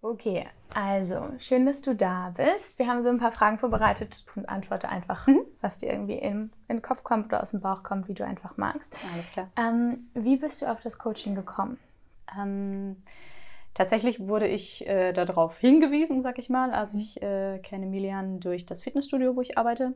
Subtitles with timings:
[0.00, 2.78] Okay, also schön, dass du da bist.
[2.78, 5.40] Wir haben so ein paar Fragen vorbereitet und antworte einfach, mhm.
[5.60, 8.24] was dir irgendwie in, in, den Kopf kommt oder aus dem Bauch kommt, wie du
[8.24, 8.96] einfach magst.
[9.12, 9.50] Alles klar.
[9.56, 11.78] Ähm, wie bist du auf das Coaching gekommen?
[12.38, 13.02] Ähm,
[13.74, 16.70] tatsächlich wurde ich äh, darauf hingewiesen, sag ich mal.
[16.70, 19.94] Also ich äh, kenne Milian durch das Fitnessstudio, wo ich arbeite.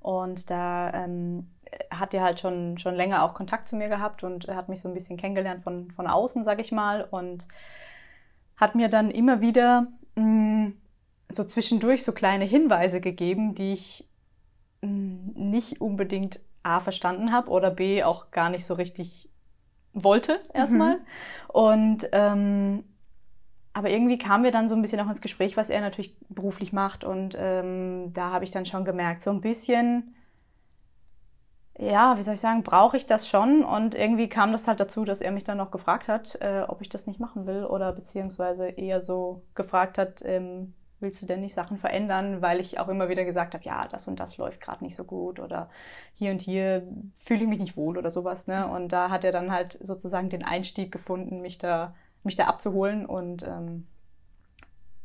[0.00, 1.46] Und da ähm,
[1.90, 4.88] hat er halt schon, schon länger auch Kontakt zu mir gehabt und hat mich so
[4.88, 7.04] ein bisschen kennengelernt von, von außen, sag ich mal.
[7.04, 7.46] Und
[8.56, 10.76] hat mir dann immer wieder mh, mm,
[11.30, 14.08] so zwischendurch so kleine Hinweise gegeben, die ich
[14.82, 19.28] mh, mm, nicht unbedingt A verstanden habe oder B auch gar nicht so richtig
[19.92, 20.96] wollte erstmal.
[20.96, 21.02] Mhm.
[21.48, 22.84] Und ähm,
[23.72, 26.72] aber irgendwie kamen wir dann so ein bisschen auch ins Gespräch, was er natürlich beruflich
[26.72, 27.04] macht.
[27.04, 30.14] Und ähm, da habe ich dann schon gemerkt, so ein bisschen
[31.78, 33.62] ja, wie soll ich sagen, brauche ich das schon?
[33.62, 36.80] Und irgendwie kam das halt dazu, dass er mich dann noch gefragt hat, äh, ob
[36.80, 41.40] ich das nicht machen will oder beziehungsweise eher so gefragt hat, ähm, willst du denn
[41.40, 42.40] nicht Sachen verändern?
[42.40, 45.04] Weil ich auch immer wieder gesagt habe, ja, das und das läuft gerade nicht so
[45.04, 45.68] gut oder
[46.14, 46.82] hier und hier
[47.18, 48.46] fühle ich mich nicht wohl oder sowas.
[48.46, 48.66] Ne?
[48.66, 53.04] Und da hat er dann halt sozusagen den Einstieg gefunden, mich da, mich da abzuholen
[53.04, 53.86] und ähm,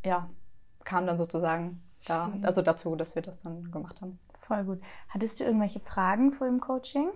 [0.05, 0.29] ja,
[0.85, 4.19] kam dann sozusagen da, also dazu, dass wir das dann gemacht haben.
[4.51, 4.81] Voll gut.
[5.07, 7.07] Hattest du irgendwelche Fragen vor dem Coaching?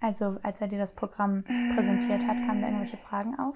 [0.00, 1.42] Also als er dir das Programm
[1.74, 3.54] präsentiert hat, kamen da irgendwelche Fragen auf?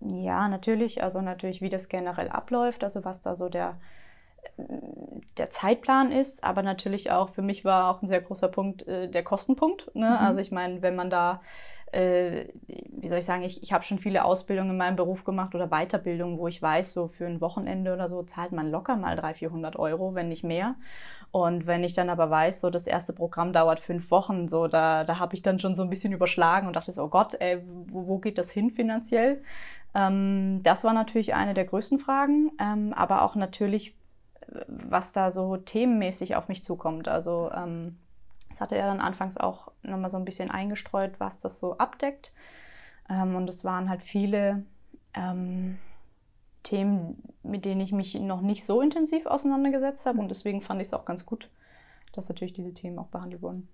[0.00, 1.02] Ja, natürlich.
[1.02, 3.76] Also natürlich, wie das generell abläuft, also was da so der,
[5.36, 9.10] der Zeitplan ist, aber natürlich auch, für mich war auch ein sehr großer Punkt äh,
[9.10, 9.94] der Kostenpunkt.
[9.94, 10.08] Ne?
[10.08, 10.16] Mhm.
[10.16, 11.42] Also ich meine, wenn man da
[11.92, 15.54] äh, wie soll ich sagen, ich, ich habe schon viele Ausbildungen in meinem Beruf gemacht
[15.54, 19.16] oder Weiterbildungen, wo ich weiß, so für ein Wochenende oder so zahlt man locker mal
[19.16, 20.76] 300, 400 Euro, wenn nicht mehr.
[21.32, 25.04] Und wenn ich dann aber weiß, so das erste Programm dauert fünf Wochen, so da,
[25.04, 27.62] da habe ich dann schon so ein bisschen überschlagen und dachte so, oh Gott, ey,
[27.86, 29.42] wo, wo geht das hin finanziell?
[29.94, 33.94] Ähm, das war natürlich eine der größten Fragen, ähm, aber auch natürlich,
[34.66, 37.06] was da so themenmäßig auf mich zukommt.
[37.06, 37.96] Also ähm,
[38.48, 42.32] das hatte er dann anfangs auch nochmal so ein bisschen eingestreut, was das so abdeckt.
[43.08, 44.64] Ähm, und es waren halt viele
[45.14, 45.78] ähm,
[46.62, 50.18] Themen, mit denen ich mich noch nicht so intensiv auseinandergesetzt habe.
[50.18, 51.48] Und deswegen fand ich es auch ganz gut,
[52.12, 53.68] dass natürlich diese Themen auch behandelt wurden.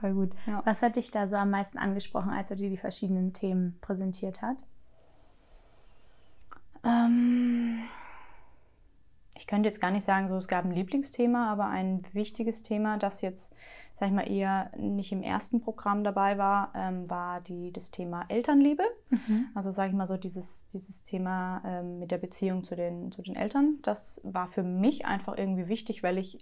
[0.00, 0.32] Voll gut.
[0.46, 0.62] Ja.
[0.64, 4.42] Was hat dich da so am meisten angesprochen, als er dir die verschiedenen Themen präsentiert
[4.42, 4.58] hat?
[6.84, 7.80] Ähm,
[9.34, 12.98] ich könnte jetzt gar nicht sagen, so es gab ein Lieblingsthema, aber ein wichtiges Thema,
[12.98, 13.54] das jetzt
[13.98, 18.24] sag ich mal, eher nicht im ersten Programm dabei war, ähm, war die, das Thema
[18.28, 18.84] Elternliebe.
[19.10, 19.46] Mhm.
[19.54, 23.22] Also sage ich mal so dieses, dieses Thema ähm, mit der Beziehung zu den, zu
[23.22, 23.78] den Eltern.
[23.82, 26.38] Das war für mich einfach irgendwie wichtig, weil ich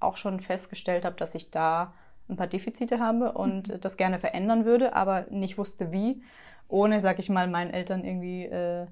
[0.00, 1.94] auch schon festgestellt habe, dass ich da
[2.28, 3.80] ein paar Defizite habe und mhm.
[3.80, 6.22] das gerne verändern würde, aber nicht wusste wie,
[6.66, 8.86] ohne, sag ich mal, meinen Eltern irgendwie äh,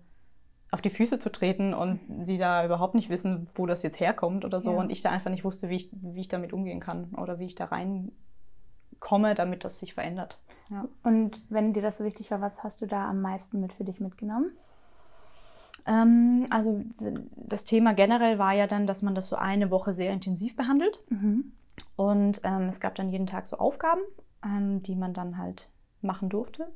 [0.72, 4.44] auf die Füße zu treten und sie da überhaupt nicht wissen, wo das jetzt herkommt
[4.44, 4.72] oder so.
[4.72, 4.78] Ja.
[4.78, 7.44] Und ich da einfach nicht wusste, wie ich, wie ich damit umgehen kann oder wie
[7.44, 10.38] ich da reinkomme, damit das sich verändert.
[10.70, 10.88] Ja.
[11.02, 13.84] Und wenn dir das so wichtig war, was hast du da am meisten mit für
[13.84, 14.52] dich mitgenommen?
[15.86, 16.82] Ähm, also
[17.36, 21.02] das Thema generell war ja dann, dass man das so eine Woche sehr intensiv behandelt.
[21.10, 21.52] Mhm.
[21.96, 24.00] Und ähm, es gab dann jeden Tag so Aufgaben,
[24.42, 25.68] ähm, die man dann halt
[26.02, 26.68] machen durfte.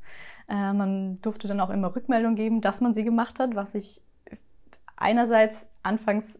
[0.48, 4.02] Äh, man durfte dann auch immer Rückmeldung geben, dass man sie gemacht hat, was ich
[4.96, 6.38] einerseits anfangs,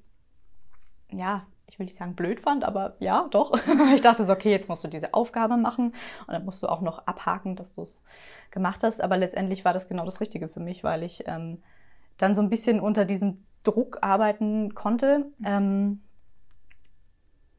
[1.11, 3.53] ja, ich will nicht sagen blöd fand, aber ja, doch.
[3.95, 5.95] ich dachte so, okay, jetzt musst du diese Aufgabe machen
[6.27, 8.05] und dann musst du auch noch abhaken, dass du es
[8.51, 9.03] gemacht hast.
[9.03, 11.63] Aber letztendlich war das genau das Richtige für mich, weil ich ähm,
[12.19, 16.03] dann so ein bisschen unter diesem Druck arbeiten konnte, ähm,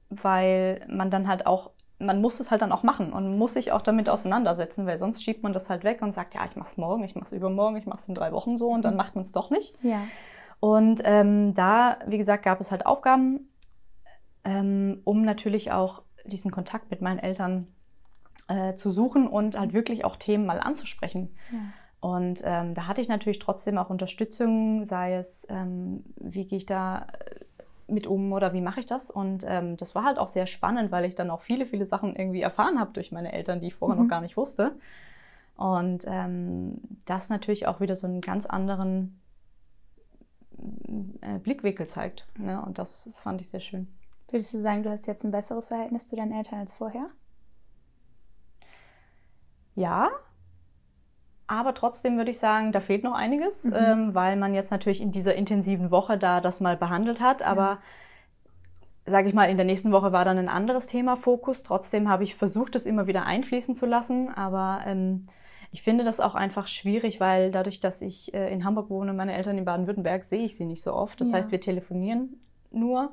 [0.09, 3.71] weil man dann halt auch man muss es halt dann auch machen und muss sich
[3.71, 6.77] auch damit auseinandersetzen, weil sonst schiebt man das halt weg und sagt, ja, ich mach's
[6.77, 8.97] morgen, ich mach's übermorgen, ich mach's in drei Wochen so und dann mhm.
[8.97, 9.75] macht man es doch nicht.
[9.83, 10.01] Ja.
[10.59, 13.49] Und ähm, da, wie gesagt, gab es halt Aufgaben,
[14.43, 17.67] ähm, um natürlich auch diesen Kontakt mit meinen Eltern
[18.47, 21.35] äh, zu suchen und halt wirklich auch Themen mal anzusprechen.
[21.51, 21.59] Ja.
[21.99, 26.65] Und ähm, da hatte ich natürlich trotzdem auch Unterstützung, sei es, ähm, wie gehe ich
[26.65, 27.07] da
[27.87, 29.09] mit um oder wie mache ich das?
[29.09, 32.15] Und ähm, das war halt auch sehr spannend, weil ich dann auch viele, viele Sachen
[32.15, 34.03] irgendwie erfahren habe durch meine Eltern, die ich vorher mhm.
[34.03, 34.75] noch gar nicht wusste.
[35.55, 39.19] Und ähm, das natürlich auch wieder so einen ganz anderen
[41.21, 42.27] äh, Blickwinkel zeigt.
[42.37, 42.61] Ne?
[42.61, 43.87] Und das fand ich sehr schön.
[44.29, 47.07] Würdest du sagen, du hast jetzt ein besseres Verhältnis zu deinen Eltern als vorher?
[49.75, 50.09] Ja,
[51.47, 53.73] aber trotzdem würde ich sagen, da fehlt noch einiges, mhm.
[53.75, 57.41] ähm, weil man jetzt natürlich in dieser intensiven Woche da das mal behandelt hat.
[57.41, 57.79] Aber ja.
[59.05, 61.63] sage ich mal, in der nächsten Woche war dann ein anderes Thema Fokus.
[61.63, 64.29] Trotzdem habe ich versucht, das immer wieder einfließen zu lassen.
[64.33, 65.27] Aber ähm,
[65.71, 69.33] ich finde das auch einfach schwierig, weil dadurch, dass ich äh, in Hamburg wohne, meine
[69.33, 71.21] Eltern in Baden-Württemberg, sehe ich sie nicht so oft.
[71.21, 71.37] Das Ja.
[71.37, 72.41] heißt, wir telefonieren
[72.71, 73.11] nur.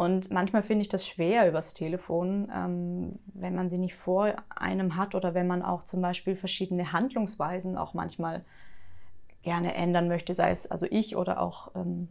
[0.00, 4.96] Und manchmal finde ich das schwer übers Telefon, ähm, wenn man sie nicht vor einem
[4.96, 8.42] hat oder wenn man auch zum Beispiel verschiedene Handlungsweisen auch manchmal
[9.42, 12.08] gerne ändern möchte, sei es also ich oder auch ähm,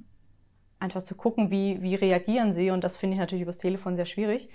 [0.78, 2.70] einfach zu gucken, wie, wie reagieren sie.
[2.70, 4.52] Und das finde ich natürlich übers Telefon sehr schwierig.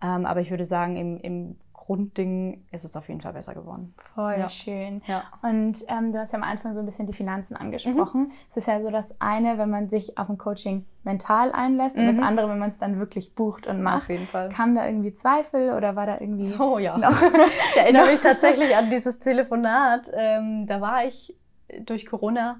[0.00, 1.56] Ähm, aber ich würde sagen, im, im
[1.86, 3.94] Grundding ist es auf jeden Fall besser geworden.
[4.16, 4.48] Voll Ja.
[4.50, 5.02] schön.
[5.06, 5.22] Ja.
[5.42, 8.32] Und ähm, du hast ja am Anfang so ein bisschen die Finanzen angesprochen.
[8.50, 12.06] Es ist ja so das eine, wenn man sich auf ein Coaching mental einlässt und
[12.08, 12.24] das Mhm.
[12.24, 14.02] andere, wenn man es dann wirklich bucht und macht.
[14.02, 14.48] Auf jeden Fall.
[14.48, 16.98] Kam da irgendwie Zweifel oder war da irgendwie Oh ja.
[16.98, 17.10] noch?
[17.70, 20.10] Ich erinnere mich tatsächlich an dieses Telefonat.
[20.12, 21.36] Ähm, da war ich
[21.84, 22.56] durch Corona,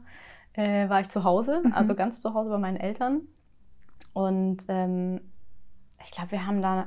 [0.53, 1.73] äh, war ich zu Hause, Mhm.
[1.73, 3.23] also ganz zu Hause bei meinen Eltern.
[4.13, 5.21] Und ähm,
[6.05, 6.87] ich glaube, wir haben da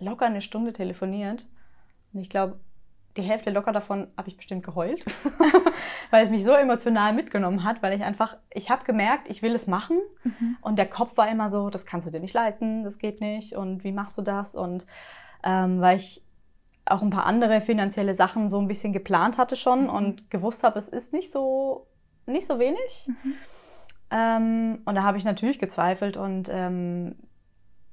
[0.00, 1.46] locker eine Stunde telefoniert.
[2.16, 2.58] Und ich glaube,
[3.16, 5.04] die Hälfte locker davon habe ich bestimmt geheult,
[6.10, 9.54] weil es mich so emotional mitgenommen hat, weil ich einfach, ich habe gemerkt, ich will
[9.54, 9.98] es machen.
[10.24, 10.56] Mhm.
[10.62, 13.54] Und der Kopf war immer so, das kannst du dir nicht leisten, das geht nicht
[13.54, 14.54] und wie machst du das?
[14.54, 14.86] Und
[15.44, 16.24] ähm, weil ich
[16.86, 19.90] auch ein paar andere finanzielle Sachen so ein bisschen geplant hatte schon Mhm.
[19.90, 21.86] und gewusst habe, es ist nicht so,
[22.26, 23.08] nicht so wenig.
[23.08, 23.34] Mhm.
[24.10, 27.16] Ähm, und da habe ich natürlich gezweifelt und ähm,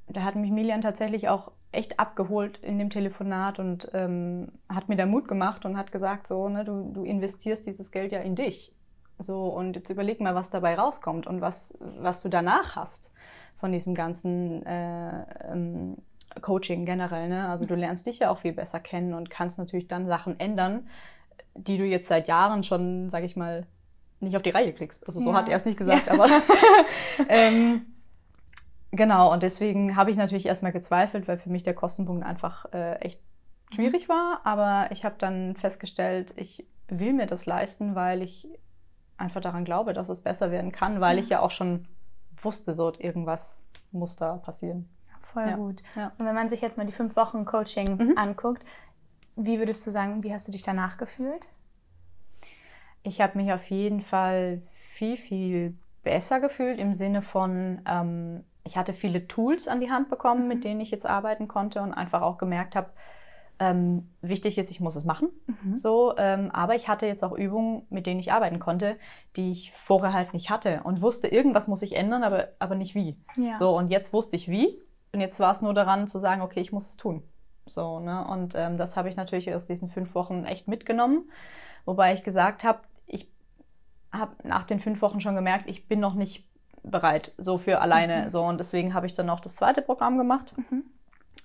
[0.08, 4.96] da hat mich Milian tatsächlich auch echt abgeholt in dem Telefonat und ähm, hat mir
[4.96, 8.36] da Mut gemacht und hat gesagt, so, ne, du, du investierst dieses Geld ja in
[8.36, 8.76] dich.
[9.20, 13.12] So, und jetzt überleg mal, was dabei rauskommt und was, was du danach hast
[13.58, 15.98] von diesem ganzen äh, ähm,
[16.42, 17.30] Coaching generell.
[17.30, 17.48] Ne?
[17.48, 20.88] Also du lernst dich ja auch viel besser kennen und kannst natürlich dann Sachen ändern,
[21.56, 23.68] die du jetzt seit Jahren schon, sag ich mal,
[24.20, 25.06] nicht auf die Reihe kriegst.
[25.06, 25.38] Also so Ja.
[25.38, 26.28] hat er es nicht gesagt, aber
[27.30, 27.86] ähm,
[28.94, 32.96] genau, und deswegen habe ich natürlich erstmal gezweifelt, weil für mich der Kostenpunkt einfach äh,
[32.96, 33.20] echt
[33.74, 34.42] schwierig war.
[34.46, 38.48] Aber ich habe dann festgestellt, ich will mir das leisten, weil ich
[39.18, 41.88] einfach daran glaube, dass es besser werden kann, weil ich ja auch schon
[42.42, 44.90] wusste, so irgendwas muss da passieren.
[45.22, 45.56] Voll Ja.
[45.56, 45.84] gut.
[45.96, 46.12] Ja.
[46.18, 48.18] Und wenn man sich jetzt mal die fünf Wochen Coaching Mhm.
[48.18, 48.64] anguckt,
[49.36, 51.48] wie würdest du sagen, wie hast du dich danach gefühlt?
[53.04, 54.62] Ich habe mich auf jeden Fall
[54.94, 60.10] viel, viel besser gefühlt im Sinne von, ähm, ich hatte viele Tools an die Hand
[60.10, 62.90] bekommen, mit denen ich jetzt arbeiten konnte und einfach auch gemerkt habe,
[63.60, 65.30] ähm, wichtig ist, ich muss es machen.
[65.46, 65.78] Mhm.
[65.78, 68.98] So, ähm, aber ich hatte jetzt auch Übungen, mit denen ich arbeiten konnte,
[69.36, 72.96] die ich vorher halt nicht hatte und wusste, irgendwas muss ich ändern, aber, aber nicht
[72.96, 73.18] wie.
[73.36, 73.54] Ja.
[73.54, 74.80] So, und jetzt wusste ich wie.
[75.12, 77.22] Und jetzt war es nur daran zu sagen, okay, ich muss es tun.
[77.68, 78.26] So, ne?
[78.28, 81.30] Und ähm, das habe ich natürlich aus diesen fünf Wochen echt mitgenommen.
[81.86, 83.32] Wobei ich gesagt habe, ich
[84.12, 86.48] habe nach den fünf Wochen schon gemerkt, ich bin noch nicht
[86.84, 88.26] bereit, so für alleine.
[88.26, 88.32] Mhm.
[88.32, 90.54] So, und deswegen habe ich dann noch das zweite Programm gemacht.
[90.58, 90.84] Mhm.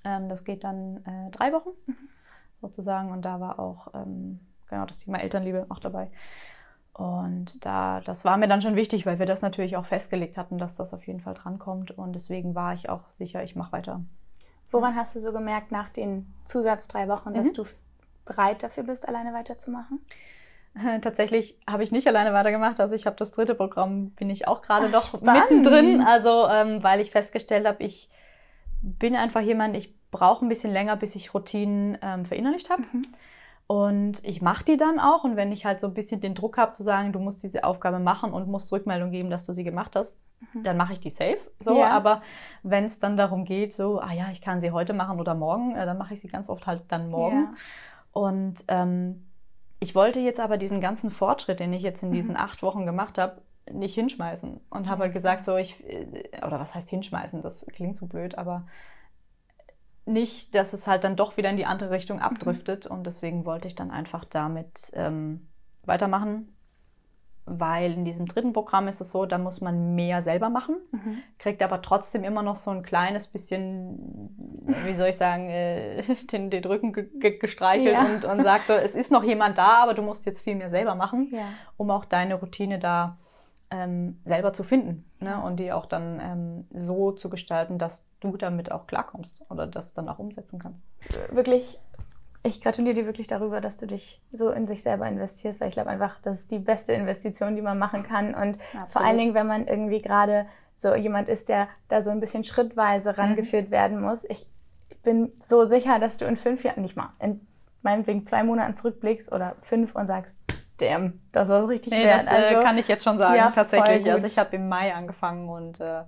[0.04, 1.70] Ähm, das geht dann äh, drei Wochen
[2.60, 3.10] sozusagen.
[3.10, 6.10] Und da war auch ähm, genau das Thema Elternliebe auch dabei.
[6.92, 10.58] Und da, das war mir dann schon wichtig, weil wir das natürlich auch festgelegt hatten,
[10.58, 11.92] dass das auf jeden Fall drankommt.
[11.92, 14.02] Und deswegen war ich auch sicher, ich mache weiter.
[14.70, 17.54] Woran hast du so gemerkt nach den Zusatz drei Wochen, dass Mhm.
[17.54, 17.64] du
[18.24, 20.00] bereit dafür bist, alleine weiterzumachen?
[21.02, 22.80] Tatsächlich habe ich nicht alleine weitergemacht.
[22.80, 25.50] Also ich habe das dritte Programm, bin ich auch gerade noch spannend.
[25.50, 26.00] mittendrin.
[26.02, 28.08] Also ähm, weil ich festgestellt habe, ich
[28.82, 32.82] bin einfach jemand, ich brauche ein bisschen länger, bis ich Routinen ähm, verinnerlicht habe.
[32.92, 33.02] Mhm.
[33.66, 35.24] Und ich mache die dann auch.
[35.24, 37.64] Und wenn ich halt so ein bisschen den Druck habe zu sagen, du musst diese
[37.64, 40.18] Aufgabe machen und musst Rückmeldung geben, dass du sie gemacht hast,
[40.52, 40.62] Mhm.
[40.62, 41.38] dann mache ich die safe.
[41.58, 41.88] So, Ja.
[41.88, 42.22] aber
[42.62, 45.74] wenn es dann darum geht, so, ah ja, ich kann sie heute machen oder morgen,
[45.74, 47.36] äh, dann mache ich sie ganz oft halt dann morgen.
[47.42, 47.54] Ja.
[48.12, 49.26] Und ähm,
[49.80, 52.40] ich wollte jetzt aber diesen ganzen Fortschritt, den ich jetzt in diesen Mhm.
[52.40, 54.60] acht Wochen gemacht habe, nicht hinschmeißen.
[54.70, 58.36] Und habe halt gesagt, so ich, äh, oder was heißt hinschmeißen, das klingt so blöd,
[58.36, 58.66] aber
[60.06, 62.86] nicht, dass es halt dann doch wieder in die andere Richtung abdriftet.
[62.86, 65.48] Und deswegen wollte ich dann einfach damit ähm,
[65.84, 66.54] weitermachen.
[67.50, 71.18] Weil in diesem dritten Programm ist es so, da muss man mehr selber machen Mhm.
[71.38, 74.34] kriegt aber trotzdem immer noch so ein kleines bisschen,
[74.86, 76.02] wie soll ich sagen, äh,
[76.32, 78.04] den, den Rücken ge ge gestreichelt Ja.
[78.04, 80.70] und, und sagt so, es ist noch jemand da, aber du musst jetzt viel mehr
[80.70, 81.46] selber machen, Ja.
[81.76, 83.16] um auch deine Routine da
[83.70, 85.42] ähm, selber zu finden ne?
[85.42, 89.92] und die auch dann ähm, so zu gestalten, dass du damit auch klarkommst oder das
[89.94, 90.80] dann auch umsetzen kannst.
[91.30, 91.78] Wirklich,
[92.42, 95.74] ich gratuliere dir wirklich darüber, dass du dich so in sich selber investierst, weil ich
[95.74, 98.34] glaube einfach, das ist die beste Investition, die man machen kann.
[98.34, 99.08] Und vor Absolut.
[99.08, 103.18] allen Dingen, wenn man irgendwie gerade so jemand ist, der da so ein bisschen schrittweise
[103.18, 104.24] rangeführt werden muss.
[104.28, 104.46] Ich
[105.02, 107.40] bin so sicher, dass du in fünf Jahren, nicht mal, in
[107.82, 110.38] meinetwegen zwei Monaten zurückblickst oder fünf und sagst,
[110.78, 112.26] damn, das war richtig Nee, wert.
[112.26, 114.10] das äh, also, kann ich jetzt schon sagen, ja, tatsächlich.
[114.10, 116.02] Also ich habe im Mai angefangen und äh,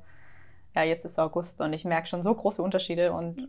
[0.75, 3.49] ja, jetzt ist August und ich merke schon so große Unterschiede und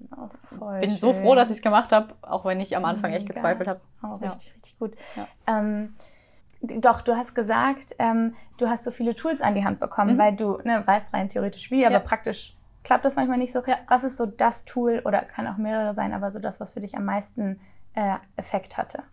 [0.60, 3.24] Oh, bin so froh, dass ich es gemacht habe, auch wenn ich am Anfang echt
[3.28, 3.34] Mega.
[3.36, 3.82] gezweifelt habe.
[4.04, 4.30] Oh, Ja.
[4.30, 4.96] richtig, richtig gut.
[5.16, 5.28] Ja.
[5.48, 5.96] Ähm,
[6.62, 10.20] doch, du hast gesagt, ähm, du hast so viele Tools an die Hand bekommen, Mhm.
[10.20, 12.00] weil du ne, weißt rein theoretisch wie, aber Ja.
[12.00, 13.62] praktisch klappt das manchmal nicht so.
[13.88, 16.80] Was ist so das Tool oder kann auch mehrere sein, aber so das, was für
[16.82, 17.60] dich am meisten
[17.94, 19.04] äh, Effekt hatte?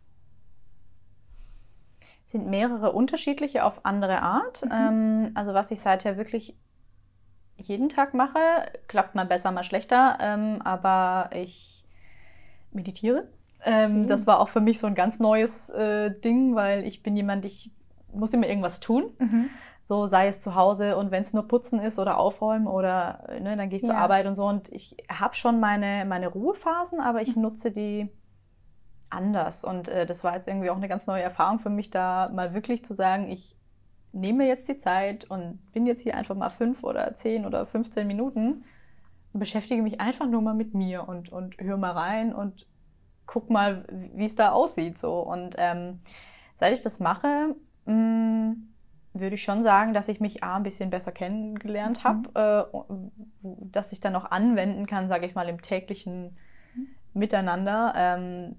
[2.26, 4.62] sind mehrere unterschiedliche auf andere Art.
[4.64, 4.70] Mhm.
[4.72, 6.54] Ähm, also was ich seither wirklich
[7.58, 8.38] jeden Tag mache,
[8.86, 11.84] klappt mal besser, mal schlechter, ähm, aber ich
[12.72, 13.28] meditiere.
[13.64, 17.16] Ähm, das war auch für mich so ein ganz neues äh, Ding, weil ich bin
[17.16, 17.72] jemand, ich
[18.12, 19.10] muss immer irgendwas tun.
[19.84, 23.40] So sei es zu Hause und wenn es nur putzen ist oder aufräumen oder äh,
[23.40, 24.00] ne, dann gehe ich zur Ja.
[24.00, 24.46] Arbeit und so.
[24.46, 28.08] Und ich habe schon meine, meine Ruhephasen, aber ich nutze die
[29.10, 29.64] anders.
[29.64, 32.54] Und äh, das war jetzt irgendwie auch eine ganz neue Erfahrung für mich, da mal
[32.54, 33.56] wirklich zu sagen, ich
[34.20, 38.06] nehme jetzt die Zeit und bin jetzt hier einfach mal fünf oder zehn oder 15
[38.06, 38.64] Minuten
[39.32, 42.66] und beschäftige mich einfach nur mal mit mir und, und höre mal rein und
[43.26, 43.84] guck mal,
[44.14, 44.98] wie es da aussieht.
[44.98, 45.20] So.
[45.20, 46.00] Und ähm,
[46.56, 47.54] seit ich das mache,
[47.86, 48.54] mh,
[49.14, 52.78] würde ich schon sagen, dass ich mich A, ein bisschen besser kennengelernt habe, äh,
[53.42, 56.36] dass ich dann auch anwenden kann, sage ich mal, im täglichen
[57.14, 58.56] Miteinander, ähm,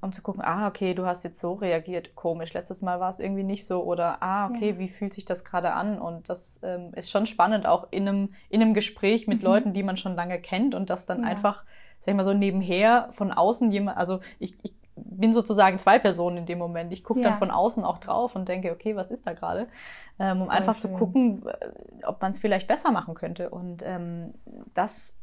[0.00, 3.18] um zu gucken, ah, okay, du hast jetzt so reagiert, komisch, letztes Mal war es
[3.18, 4.78] irgendwie nicht so oder ah, okay, Ja.
[4.78, 5.98] wie fühlt sich das gerade an?
[5.98, 9.44] Und das ähm, ist schon spannend, auch in einem, in einem Gespräch mit Mhm.
[9.44, 11.24] Leuten, die man schon lange kennt und das dann Ja.
[11.24, 11.64] einfach,
[12.00, 16.38] sag ich mal so, nebenher von außen jemand, also ich, ich bin sozusagen zwei Personen
[16.38, 16.92] in dem Moment.
[16.92, 17.30] Ich gucke Ja.
[17.30, 19.68] dann von außen auch drauf und denke, okay, was ist da gerade?
[20.18, 20.96] Ähm, um Voll einfach zu schön.
[20.96, 23.50] gucken, äh, ob man es vielleicht besser machen könnte.
[23.50, 24.34] Und ähm,
[24.74, 25.22] das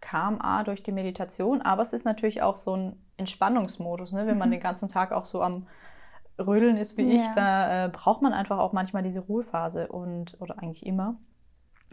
[0.00, 4.26] kam A durch die Meditation, aber es ist natürlich auch so ein Entspannungsmodus, ne?
[4.26, 4.52] wenn man Mhm.
[4.54, 5.66] den ganzen Tag auch so am
[6.38, 7.32] Rödeln ist wie ich, Ja.
[7.34, 11.16] da äh, braucht man einfach auch manchmal diese Ruhephase und oder eigentlich immer.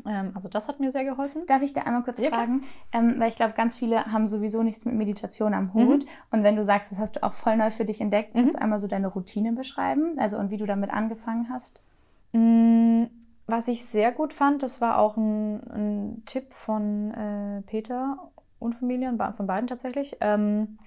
[0.05, 1.43] Ähm, also das hat mir sehr geholfen.
[1.47, 2.63] Darf ich da einmal kurz Ja, fragen?
[2.91, 5.73] Ähm, weil ich glaube, ganz viele haben sowieso nichts mit Meditation am Mhm.
[5.73, 6.05] Hut.
[6.31, 8.61] Und wenn du sagst, das hast du auch voll neu für dich entdeckt, kannst du
[8.61, 10.17] einmal so deine Routine beschreiben?
[10.19, 11.81] Also und wie du damit angefangen hast?
[13.45, 18.17] Was ich sehr gut fand, das war auch ein, ein Tipp von äh, Peter
[18.59, 20.77] und Familien, von beiden tatsächlich, ähm,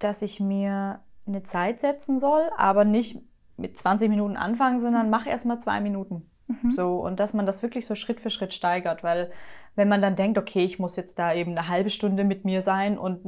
[0.00, 3.22] dass ich mir eine Zeit setzen soll, aber nicht
[3.56, 6.28] mit 20 Minuten anfangen, sondern mach erst mal zwei Minuten.
[6.48, 6.72] Mhm.
[6.72, 9.30] So, und dass man das wirklich so Schritt für Schritt steigert, weil
[9.76, 12.62] wenn man dann denkt, okay, ich muss jetzt da eben eine halbe Stunde mit mir
[12.62, 13.20] sein und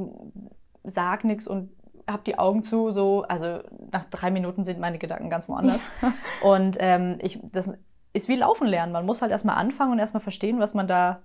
[0.83, 1.71] sag nichts und
[2.05, 3.59] hab die Augen zu, so, also
[3.91, 5.79] nach drei Minuten sind meine Gedanken ganz woanders.
[6.41, 7.73] Und ähm, ich, das
[8.13, 8.91] ist wie Laufen lernen.
[8.91, 11.21] Man muss halt erstmal anfangen und erstmal verstehen, was man da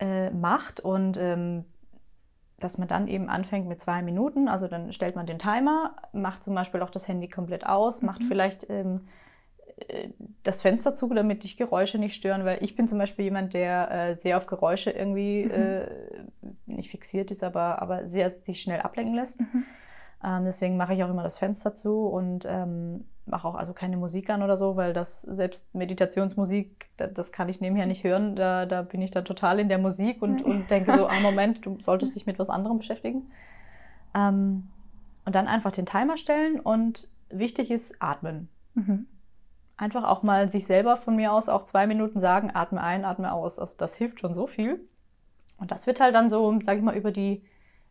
[0.00, 1.64] äh, macht und ähm,
[2.60, 4.48] dass man dann eben anfängt mit zwei Minuten.
[4.48, 8.20] Also dann stellt man den Timer, macht zum Beispiel auch das Handy komplett aus, macht
[8.22, 8.24] Mhm.
[8.26, 9.08] vielleicht ähm,
[9.86, 10.08] äh,
[10.42, 13.90] das Fenster zu, damit dich Geräusche nicht stören, weil ich bin zum Beispiel jemand, der
[13.90, 15.50] äh, sehr auf Geräusche irgendwie Mhm.
[15.52, 15.86] äh,
[16.66, 19.40] nicht fixiert ist, aber, aber sehr sich schnell ablenken lässt.
[19.40, 19.64] Mhm.
[20.22, 23.96] Ähm, deswegen mache ich auch immer das Fenster zu und ähm, mache auch also keine
[23.96, 28.34] Musik an oder so, weil das selbst Meditationsmusik, das, das kann ich nebenher nicht hören.
[28.34, 31.64] Da, da bin ich dann total in der Musik und, und denke so, ah Moment,
[31.64, 33.30] du solltest dich mit was anderem beschäftigen.
[34.14, 34.68] Ähm,
[35.24, 38.48] und dann einfach den Timer stellen und wichtig ist atmen.
[38.74, 39.06] Mhm.
[39.76, 43.32] Einfach auch mal sich selber von mir aus auch zwei Minuten sagen, atme ein, atme
[43.32, 43.58] aus.
[43.58, 44.80] Also das hilft schon so viel.
[45.58, 47.42] Und das wird halt dann so, sag ich mal, über die,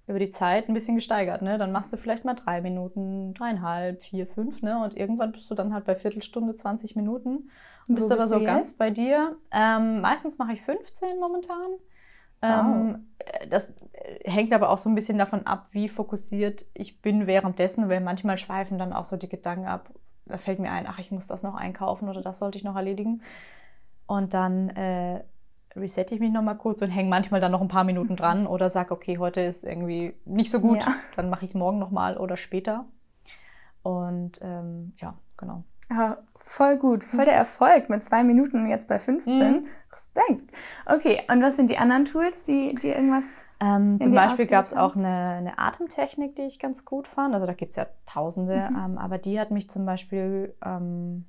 [0.07, 1.41] über die Zeit ein bisschen gesteigert.
[1.41, 1.57] Ne?
[1.57, 4.81] Dann machst du vielleicht mal drei Minuten, dreieinhalb, vier, fünf, ne?
[4.81, 7.49] Und irgendwann bist du dann halt bei Viertelstunde, 20 Minuten.
[7.87, 9.35] Und Wo bist aber bist so ganz bei dir.
[9.51, 11.71] Ähm, meistens mache ich 15 momentan.
[12.41, 17.01] Ähm, äh, das äh, hängt aber auch so ein bisschen davon ab, wie fokussiert ich
[17.01, 19.89] bin währenddessen, weil manchmal schweifen dann auch so die Gedanken ab.
[20.25, 22.75] Da fällt mir ein, ach, ich muss das noch einkaufen oder das sollte ich noch
[22.75, 23.21] erledigen.
[24.05, 25.23] Und dann äh,
[25.77, 28.69] resette ich mich nochmal kurz und hänge manchmal dann noch ein paar Minuten dran oder
[28.69, 30.93] sage, okay, heute ist irgendwie nicht so gut, Ja.
[31.15, 32.85] dann mache ich morgen nochmal oder später.
[33.83, 35.63] Und ähm, ja, genau.
[35.89, 39.39] Ja, voll gut, voll der Erfolg mit zwei Minuten jetzt bei 15.
[39.39, 39.65] Mhm.
[39.91, 40.51] Respekt.
[40.85, 43.43] Okay, und was sind die anderen Tools, die, die irgendwas.
[43.59, 47.33] Ähm, zum Beispiel gab es auch eine, eine Atemtechnik, die ich ganz gut fand.
[47.33, 48.77] Also da gibt es ja tausende, Mhm.
[48.77, 51.25] ähm, aber die hat mich zum Beispiel ähm,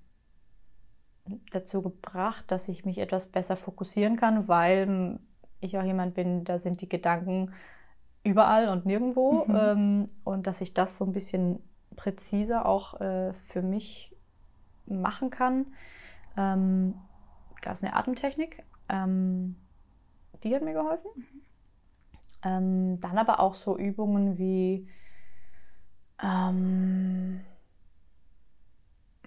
[1.51, 5.21] dazu gebracht, dass ich mich etwas besser fokussieren kann, weil ähm,
[5.61, 7.53] ich auch jemand bin, da sind die Gedanken
[8.25, 9.57] überall und nirgendwo Mhm.
[9.57, 11.63] ähm, und dass ich das so ein bisschen
[11.97, 14.15] präziser auch äh, für mich
[14.87, 15.67] machen kann.
[16.37, 16.95] Ähm,
[17.61, 19.57] gab es eine Atemtechnik, ähm,
[20.43, 21.11] die hat mir geholfen.
[22.45, 24.89] Ähm, dann aber auch so Übungen wie,
[26.23, 27.41] ähm,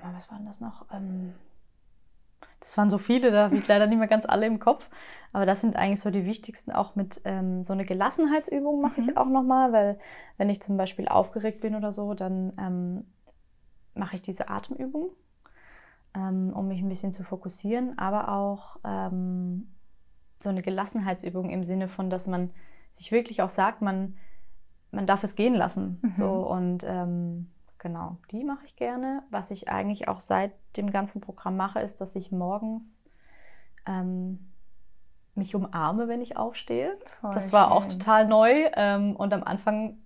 [0.02, 0.86] was waren das noch?
[2.62, 4.88] Das waren so viele, da habe ich leider nicht mehr ganz alle im Kopf.
[5.34, 6.72] Aber das sind eigentlich so die wichtigsten.
[6.72, 9.10] Auch mit ähm, so eine Gelassenheitsübung mache mhm.
[9.10, 10.00] ich auch nochmal, weil
[10.38, 13.06] wenn ich zum Beispiel aufgeregt bin oder so, dann ähm,
[13.96, 15.10] mache ich diese Atemübung,
[16.16, 19.72] ähm, um mich ein bisschen zu fokussieren, aber auch ähm,
[20.38, 22.52] so eine Gelassenheitsübung im Sinne von, dass man
[22.92, 24.18] sich wirklich auch sagt, man,
[24.92, 26.00] man darf es gehen lassen.
[26.02, 26.14] Mhm.
[26.16, 27.50] So und ähm,
[27.82, 29.24] genau, die mache ich gerne.
[29.32, 33.04] Was ich eigentlich auch seit dem ganzen Programm mache, ist, dass ich morgens
[33.86, 34.52] ähm,
[35.36, 36.98] mich umarme, wenn ich aufstehe.
[37.20, 37.74] Voll das war schön.
[37.74, 39.98] auch total neu ähm, und am Anfang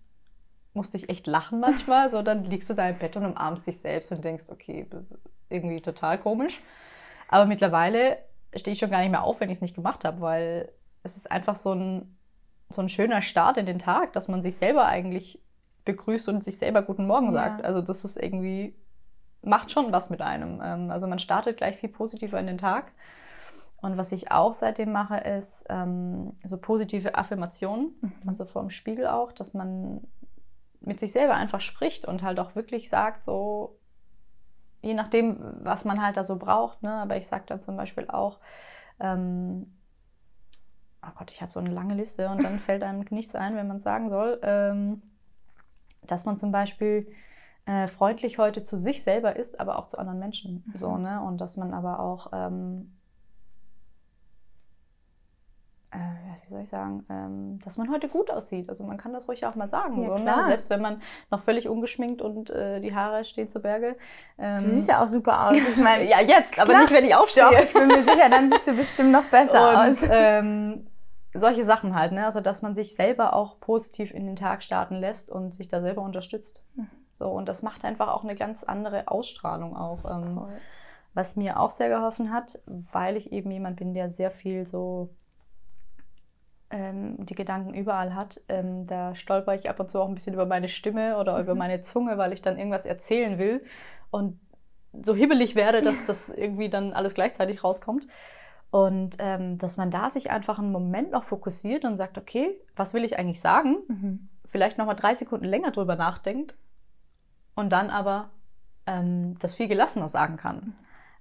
[0.74, 2.10] musste ich echt lachen manchmal.
[2.10, 4.88] so, dann liegst du da im Bett und umarmst dich selbst und denkst, okay,
[5.50, 6.62] irgendwie total komisch.
[7.28, 8.20] Aber mittlerweile
[8.56, 10.72] stehe ich schon gar nicht mehr auf, wenn ich es nicht gemacht habe, weil
[11.04, 12.18] es ist einfach so ein,
[12.70, 15.42] so ein schöner Start in den Tag, dass man sich selber eigentlich
[15.86, 17.62] begrüßt und sich selber guten Morgen sagt.
[17.62, 17.66] Ja.
[17.66, 18.76] Also das ist irgendwie,
[19.42, 20.62] macht schon was mit einem.
[20.64, 22.92] Ähm, also man startet gleich viel positiver in den Tag.
[23.78, 28.14] Und was ich auch seitdem mache, ist ähm, so positive Affirmationen, mhm.
[28.26, 30.02] also vor dem Spiegel auch, dass man
[30.82, 33.78] mit sich selber einfach spricht und halt auch wirklich sagt, so,
[34.82, 36.82] je nachdem, was man halt da so braucht.
[36.84, 36.94] Ne?
[36.94, 38.40] Aber ich sage dann zum Beispiel auch,
[39.00, 39.72] ähm,
[41.04, 43.68] oh Gott, ich habe so eine lange Liste und dann fällt einem nichts ein, wenn
[43.68, 45.02] man es sagen soll, ähm,
[46.08, 47.08] dass man zum Beispiel
[47.66, 50.64] äh, freundlich heute zu sich selber ist, aber auch zu anderen Menschen.
[50.68, 50.78] Mhm.
[50.78, 51.22] So, ne?
[51.22, 52.92] Und dass man aber auch ähm,
[55.92, 55.98] äh,
[56.48, 58.70] wie soll ich sagen, ähm, dass man heute gut aussieht.
[58.70, 60.04] Also man kann das ruhig auch mal sagen.
[60.04, 60.44] Ja, so, ne?
[60.48, 63.96] Selbst wenn man noch völlig ungeschminkt und äh, die Haare stehen zu Berge.
[64.38, 65.58] Ähm, du siehst ja auch super aus.
[65.58, 66.70] Ich meine, ja, jetzt, klar.
[66.70, 67.46] aber nicht, wenn ich aufstehe.
[67.46, 70.10] Doch, ich bin mir sicher, dann siehst du bestimmt noch besser und, aus.
[71.38, 72.26] Solche Sachen halt, ne?
[72.26, 75.82] Also dass man sich selber auch positiv in den Tag starten lässt und sich da
[75.82, 76.62] selber unterstützt.
[76.76, 76.90] Mhm.
[77.14, 80.00] So, und das macht einfach auch eine ganz andere Ausstrahlung auch.
[80.10, 80.42] Ähm,
[81.14, 85.10] was mir auch sehr geholfen hat, weil ich eben jemand bin, der sehr viel so
[86.70, 90.34] ähm, die Gedanken überall hat, ähm, da stolper ich ab und zu auch ein bisschen
[90.34, 91.44] über meine Stimme oder mhm.
[91.44, 93.64] über meine Zunge, weil ich dann irgendwas erzählen will
[94.12, 94.40] und
[95.04, 98.08] so hibbelig werde, dass das irgendwie dann alles gleichzeitig rauskommt.
[98.76, 102.94] Und ähm, dass man da sich einfach einen Moment noch fokussiert und sagt, okay, was
[102.94, 103.78] will ich eigentlich sagen?
[103.88, 104.28] Mhm.
[104.44, 106.58] Vielleicht nochmal drei Sekunden länger drüber nachdenkt
[107.56, 108.32] und dann aber
[108.86, 110.58] ähm, das viel gelassener sagen kann.
[110.58, 110.74] Mhm.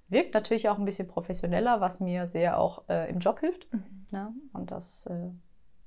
[0.09, 3.71] Wirkt natürlich auch ein bisschen professioneller, was mir sehr auch äh, im Job hilft.
[3.71, 4.05] Mhm.
[4.11, 5.29] Ja, und das, äh,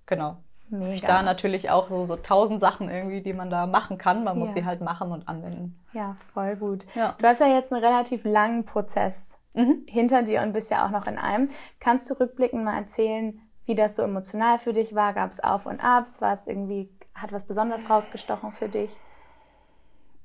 [0.06, 0.38] genau.
[0.70, 1.06] Mega.
[1.06, 4.24] Da natürlich auch so, so tausend Sachen irgendwie, die man da machen kann.
[4.24, 4.54] Man muss ja.
[4.54, 5.78] sie halt machen und anwenden.
[5.92, 6.86] Ja, voll gut.
[6.94, 7.14] Ja.
[7.18, 9.84] Du hast ja jetzt einen relativ langen Prozess mhm.
[9.86, 11.50] hinter dir und bist ja auch noch in einem.
[11.80, 15.12] Kannst du rückblickend mal erzählen, wie das so emotional für dich war?
[15.12, 16.20] Gab es Auf und Abs?
[16.20, 18.96] War es irgendwie, hat was besonders rausgestochen für dich?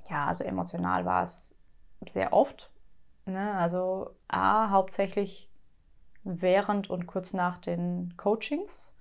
[0.08, 1.56] Ja, also emotional war es
[2.08, 2.70] sehr oft.
[3.26, 3.52] Ne?
[3.54, 5.50] Also A, hauptsächlich
[6.24, 8.96] während und kurz nach den Coachings.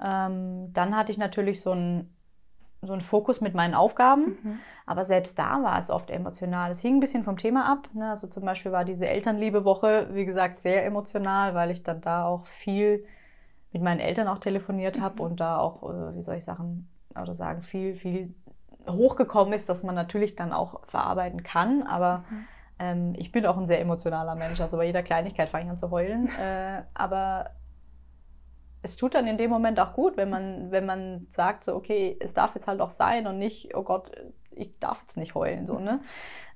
[0.00, 2.14] Ähm, dann hatte ich natürlich so einen
[2.82, 4.60] so einen Fokus mit meinen Aufgaben, mhm.
[4.86, 6.70] aber selbst da war es oft emotional.
[6.70, 7.88] Es hing ein bisschen vom Thema ab.
[7.92, 8.10] Ne?
[8.10, 12.46] Also zum Beispiel war diese Elternliebe-Woche, wie gesagt, sehr emotional, weil ich dann da auch
[12.46, 13.04] viel
[13.72, 15.20] mit meinen Eltern auch telefoniert habe mhm.
[15.22, 16.88] und da auch, äh, wie soll ich sagen,
[17.20, 18.34] oder sagen, viel, viel
[18.88, 22.46] hochgekommen ist, dass man natürlich dann auch verarbeiten kann, aber mhm
[22.78, 25.78] ähm, ich bin auch ein sehr emotionaler Mensch, also bei jeder Kleinigkeit fange ich an
[25.78, 26.28] zu heulen.
[26.40, 27.50] Äh, aber
[28.88, 32.16] es tut dann in dem Moment auch gut, wenn man, wenn man sagt, so, okay,
[32.20, 34.10] es darf jetzt halt auch sein und nicht, oh Gott,
[34.50, 35.66] ich darf jetzt nicht heulen.
[35.66, 36.00] So, ne?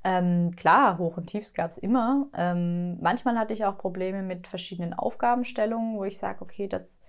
[0.05, 2.27] Ähm, klar, Hoch und Tiefs gab es immer.
[2.35, 7.01] Ähm, manchmal hatte ich auch Probleme mit verschiedenen Aufgabenstellungen, wo ich sage, okay, das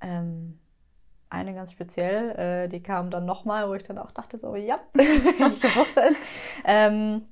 [0.00, 0.58] ähm,
[1.28, 2.30] eine ganz speziell,
[2.64, 6.16] äh, die kam dann nochmal, wo ich dann auch dachte, so, ja, ich wusste es.
[6.64, 7.26] Ähm,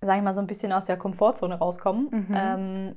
[0.00, 2.08] sage ich mal, so ein bisschen aus der Komfortzone rauskommen.
[2.10, 2.34] Mhm.
[2.36, 2.96] Ähm,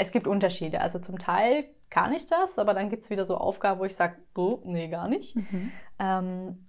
[0.00, 0.80] es gibt Unterschiede.
[0.80, 3.94] Also zum Teil kann ich das, aber dann gibt es wieder so Aufgaben, wo ich
[3.94, 4.16] sage,
[4.64, 5.36] nee, gar nicht.
[5.36, 5.72] Mhm.
[5.98, 6.66] Ähm,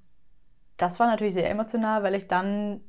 [0.77, 2.81] das war natürlich sehr emotional, weil ich dann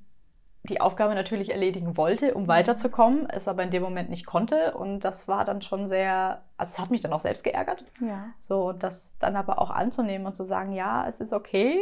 [0.65, 2.49] die Aufgabe natürlich erledigen wollte, um mhm.
[2.49, 4.75] weiterzukommen, es aber in dem Moment nicht konnte.
[4.75, 7.85] Und das war dann schon sehr, also es hat mich dann auch selbst geärgert.
[8.01, 8.27] Ja.
[8.41, 11.79] So, das dann aber auch anzunehmen und zu sagen, ja, es ist okay,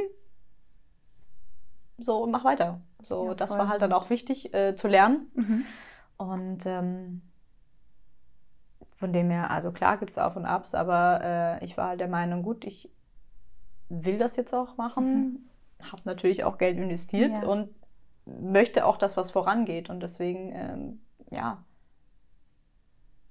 [1.99, 2.81] so mach weiter.
[3.03, 5.31] So, ja, das war halt dann auch wichtig äh, zu lernen.
[5.35, 5.65] Mhm.
[6.17, 7.23] Und ähm,
[8.97, 12.01] von dem her, also klar gibt es Auf und Abs, aber äh, ich war halt
[12.01, 12.91] der Meinung, gut, ich
[13.89, 15.43] will das jetzt auch machen,
[15.79, 15.91] mhm.
[15.91, 17.49] habe natürlich auch Geld investiert ja.
[17.49, 17.71] und
[18.27, 19.91] möchte auch, dass was vorangeht.
[19.91, 21.65] Und deswegen, ähm, ja,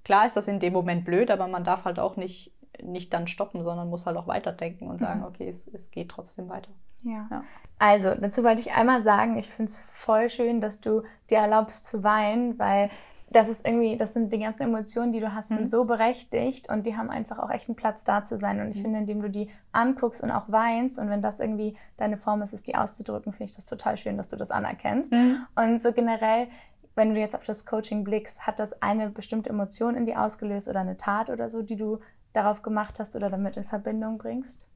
[0.03, 3.27] klar ist das in dem Moment blöd, aber man darf halt auch nicht, nicht dann
[3.27, 5.27] stoppen, sondern muss halt auch weiterdenken und sagen, mhm.
[5.27, 6.71] okay, es, es geht trotzdem weiter.
[7.03, 7.27] Ja.
[7.31, 7.43] ja.
[7.77, 11.85] Also, dazu wollte ich einmal sagen, ich finde es voll schön, dass du dir erlaubst
[11.85, 12.89] zu weinen, weil
[13.31, 15.67] das ist irgendwie, das sind die ganzen Emotionen, die du hast, sind Mhm.
[15.67, 18.59] so berechtigt und die haben einfach auch echt einen Platz da zu sein.
[18.59, 18.81] Und ich Mhm.
[18.81, 22.53] finde, indem du die anguckst und auch weinst und wenn das irgendwie deine Form ist,
[22.53, 25.11] ist die auszudrücken, finde ich das total schön, dass du das anerkennst.
[25.11, 25.45] Mhm.
[25.55, 26.47] Und so generell,
[26.95, 30.67] wenn du jetzt auf das Coaching blickst, hat das eine bestimmte Emotion in dir ausgelöst
[30.67, 31.99] oder eine Tat oder so, die du
[32.33, 34.67] darauf gemacht hast oder damit in Verbindung bringst?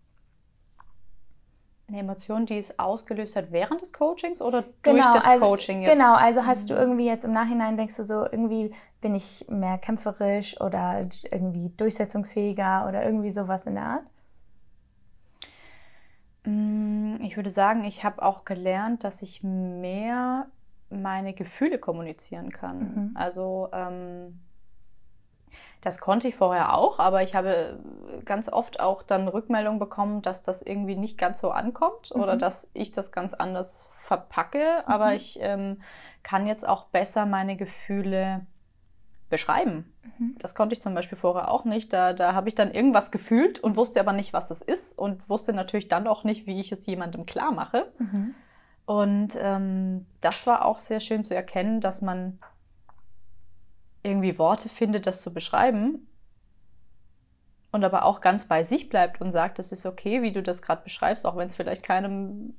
[1.93, 5.83] Eine Emotion, die es ausgelöst hat während des Coachings oder durch Genau, das also, Coaching
[5.83, 5.93] jetzt?
[5.93, 9.77] Genau, also hast du irgendwie jetzt im Nachhinein denkst du so, irgendwie bin ich mehr
[9.77, 14.03] kämpferisch oder irgendwie durchsetzungsfähiger oder irgendwie sowas in der Art?
[16.45, 20.47] Mm, Ich würde sagen, ich habe auch gelernt, dass ich mehr
[20.89, 22.79] meine Gefühle kommunizieren kann.
[22.79, 23.11] Mhm.
[23.13, 24.39] Also ähm,
[25.83, 27.77] das konnte ich vorher auch, aber ich habe
[28.25, 32.39] ganz oft auch dann Rückmeldung bekommen, dass das irgendwie nicht ganz so ankommt oder Mhm.
[32.39, 34.87] dass ich das ganz anders verpacke.
[34.87, 35.13] Aber Mhm.
[35.13, 35.81] ich ähm,
[36.23, 38.45] kann jetzt auch besser meine Gefühle
[39.29, 39.91] beschreiben.
[40.19, 40.35] Mhm.
[40.39, 41.91] Das konnte ich zum Beispiel vorher auch nicht.
[41.91, 45.27] Da, da habe ich dann irgendwas gefühlt und wusste aber nicht, was es ist und
[45.27, 47.91] wusste natürlich dann auch nicht, wie ich es jemandem klar mache.
[47.97, 48.35] Mhm.
[48.85, 52.39] Und ähm, das war auch sehr schön zu erkennen, dass man
[54.03, 56.07] irgendwie Worte findet, das zu beschreiben
[57.71, 60.61] und aber auch ganz bei sich bleibt und sagt, es ist okay, wie du das
[60.61, 62.53] gerade beschreibst, auch wenn es vielleicht keinem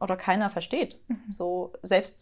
[0.00, 1.00] oder keiner versteht.
[1.08, 1.32] Mhm.
[1.32, 2.16] So selbst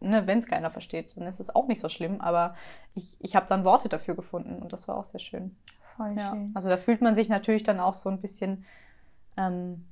[0.00, 2.54] ne, wenn es keiner versteht, dann ist es auch nicht so schlimm, aber
[2.94, 5.56] ich, ich habe dann Worte dafür gefunden und das war auch sehr schön.
[5.96, 6.30] Voll Ja.
[6.30, 6.50] schön.
[6.54, 8.64] Also da fühlt man sich natürlich dann auch so ein bisschen,
[9.36, 9.86] ähm,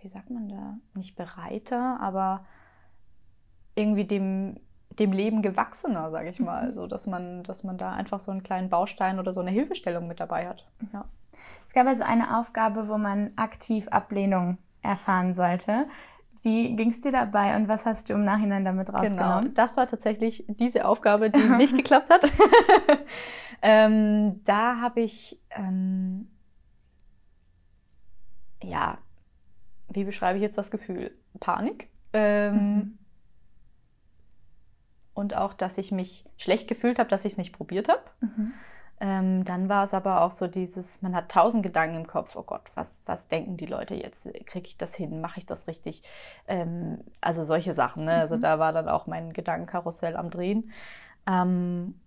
[0.00, 2.44] wie sagt man da, nicht bereiter, aber
[3.74, 4.58] irgendwie dem,
[4.98, 6.72] dem Leben gewachsener, sage ich mal.
[6.74, 10.06] So, dass man, dass man da einfach so einen kleinen Baustein oder so eine Hilfestellung
[10.06, 10.66] mit dabei hat.
[10.92, 11.04] Ja.
[11.66, 15.86] Es gab also eine Aufgabe, wo man aktiv Ablehnung erfahren sollte.
[16.42, 19.54] Wie ging es dir dabei und was hast du im Nachhinein damit Genau, rausgenommen?
[19.54, 22.22] das war tatsächlich diese Aufgabe, die nicht geklappt hat.
[23.62, 26.28] ähm, da habe ich, ähm,
[28.62, 28.98] ja,
[29.88, 31.12] wie beschreibe ich jetzt das Gefühl?
[31.40, 31.88] Panik.
[32.12, 32.98] Ähm, Mhm.
[35.14, 38.02] Und auch, dass ich mich schlecht gefühlt habe, dass ich es nicht probiert habe.
[38.20, 38.52] Mhm.
[39.00, 42.44] Ähm, dann war es aber auch so dieses, man hat tausend Gedanken im Kopf, oh
[42.44, 44.28] Gott, was, was denken die Leute jetzt?
[44.46, 45.20] Kriege ich das hin?
[45.20, 46.02] Mache ich das richtig?
[46.46, 48.04] Ähm, also solche Sachen.
[48.04, 48.12] Ne?
[48.12, 48.40] Also Mhm.
[48.42, 50.70] da war dann auch mein Gedankenkarussell am Drehen.
[51.26, 52.00] Ähm,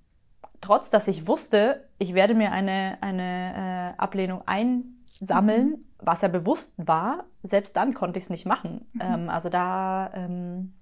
[0.62, 6.74] trotz, dass ich wusste, ich werde mir eine, eine äh, Ablehnung einsammeln, was ja bewusst
[6.78, 8.86] war, selbst dann konnte ich es nicht machen.
[8.94, 9.02] Mhm.
[9.02, 10.74] Ähm, also da, ähm,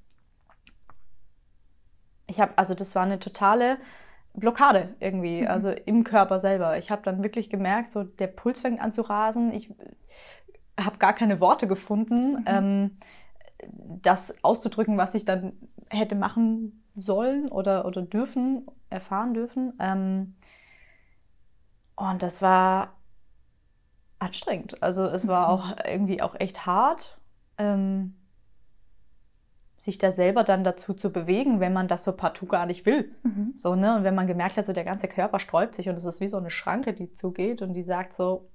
[2.33, 3.77] ich habe, also das war eine totale
[4.33, 5.47] Blockade irgendwie, Mhm.
[5.47, 6.77] also im Körper selber.
[6.77, 9.53] Ich habe dann wirklich gemerkt, so der Puls fängt an zu rasen.
[9.53, 9.69] Ich
[10.79, 12.43] habe gar keine Worte gefunden, Mhm.
[12.45, 12.97] ähm,
[14.01, 15.53] das auszudrücken, was ich dann
[15.89, 19.73] hätte machen sollen oder, oder dürfen, erfahren dürfen.
[19.79, 20.35] Ähm,
[21.95, 22.93] und das war
[24.19, 24.81] anstrengend.
[24.81, 25.53] Also es war Mhm.
[25.53, 27.17] auch irgendwie auch echt hart.
[27.57, 28.15] Ähm,
[29.83, 33.13] sich da selber dann dazu zu bewegen, wenn man das so partout gar nicht will.
[33.23, 33.53] Mhm.
[33.57, 33.97] So, ne?
[33.97, 36.29] Und wenn man gemerkt hat, so der ganze Körper sträubt sich und es ist wie
[36.29, 38.49] so eine Schranke, die zugeht und die sagt so,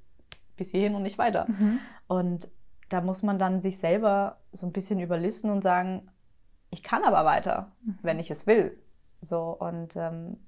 [0.56, 1.44] bis hierhin und nicht weiter.
[1.46, 1.80] Mhm.
[2.06, 2.48] Und
[2.88, 6.08] da muss man dann sich selber so ein bisschen überlisten und sagen,
[6.70, 7.98] ich kann aber weiter, Mhm.
[8.00, 8.78] wenn ich es will.
[9.20, 10.38] So, und ähm,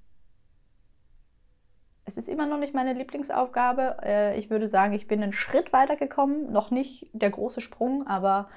[2.07, 3.99] es ist immer noch nicht meine Lieblingsaufgabe.
[4.03, 8.07] Äh, ich würde sagen, ich bin einen Schritt weiter gekommen, noch nicht der große Sprung,
[8.07, 8.49] aber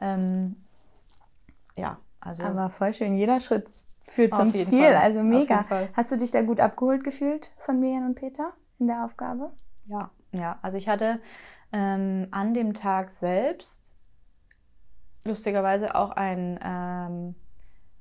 [0.00, 0.56] ähm,
[1.80, 3.16] ja, also Aber voll schön.
[3.16, 3.68] Jeder Schritt
[4.06, 4.82] führt zum Ziel.
[4.92, 4.96] Fall.
[4.96, 5.64] Also mega.
[5.94, 9.50] Hast du dich da gut abgeholt gefühlt von Miriam und Peter in der Aufgabe?
[9.86, 10.58] Ja, ja.
[10.62, 11.20] Also ich hatte
[11.72, 13.98] ähm, an dem Tag selbst
[15.24, 17.34] lustigerweise auch ein, ähm,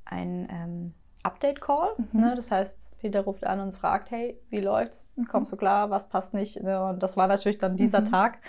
[0.05, 1.95] ein ähm, Update-Call.
[2.11, 2.19] Mhm.
[2.21, 2.35] Ne?
[2.35, 5.05] Das heißt, Peter ruft an und fragt, hey, wie läuft's?
[5.15, 5.27] Mhm.
[5.27, 5.89] Kommst du klar?
[5.89, 6.61] Was passt nicht?
[6.63, 6.83] Ne?
[6.83, 8.05] Und das war natürlich dann dieser Mhm.
[8.11, 8.39] Tag,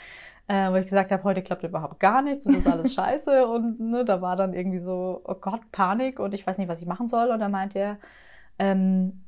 [0.50, 3.46] äh, wo ich gesagt habe, heute klappt überhaupt gar nichts, das ist alles scheiße.
[3.46, 6.80] Und ne, da war dann irgendwie so, oh Gott, Panik und ich weiß nicht, was
[6.80, 7.30] ich machen soll.
[7.30, 7.98] Und dann meint er,
[8.58, 9.24] ähm,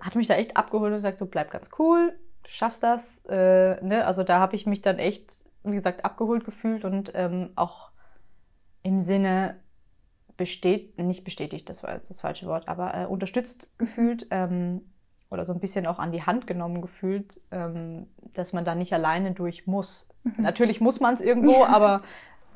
[0.00, 3.24] hat mich da echt abgeholt und gesagt, so bleib ganz cool, du schaffst das.
[3.24, 4.04] Äh, ne?
[4.06, 5.32] Also da habe ich mich dann echt,
[5.64, 7.90] wie gesagt, abgeholt gefühlt und ähm, auch
[8.82, 9.56] im Sinne
[10.36, 14.82] besteht, nicht bestätigt, das war jetzt das falsche Wort, aber äh, unterstützt gefühlt ähm,
[15.30, 18.92] oder so ein bisschen auch an die Hand genommen gefühlt, ähm, dass man da nicht
[18.92, 20.08] alleine durch muss.
[20.24, 20.34] Mhm.
[20.38, 22.02] Natürlich muss man es irgendwo, aber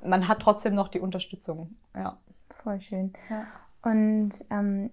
[0.05, 1.77] man hat trotzdem noch die Unterstützung.
[1.95, 2.19] Ja.
[2.63, 3.13] Voll schön.
[3.31, 3.47] Ja.
[3.83, 4.91] Und ähm,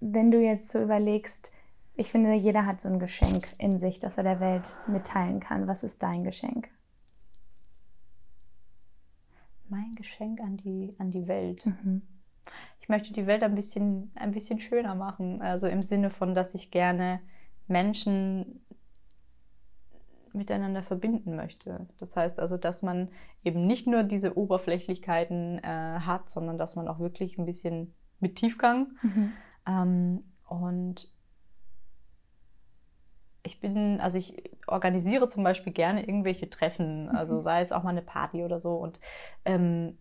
[0.00, 1.52] wenn du jetzt so überlegst,
[1.96, 5.66] ich finde, jeder hat so ein Geschenk in sich, das er der Welt mitteilen kann.
[5.66, 6.68] Was ist dein Geschenk?
[9.68, 11.64] Mein Geschenk an die, an die Welt.
[11.64, 12.02] Mhm.
[12.84, 15.40] Ich möchte die Welt ein bisschen, ein bisschen schöner machen.
[15.40, 17.20] Also im Sinne von, dass ich gerne
[17.66, 18.60] Menschen
[20.34, 21.86] miteinander verbinden möchte.
[21.98, 23.08] Das heißt also, dass man
[23.42, 25.66] eben nicht nur diese Oberflächlichkeiten äh,
[26.00, 29.32] hat, sondern dass man auch wirklich ein bisschen mit Tiefgang mhm.
[29.66, 31.10] ähm, und
[33.44, 37.42] ich bin, also ich organisiere zum Beispiel gerne irgendwelche Treffen, also mhm.
[37.42, 39.00] sei es auch mal eine Party oder so und
[39.46, 39.96] ähm,